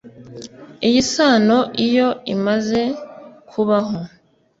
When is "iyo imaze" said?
1.85-2.81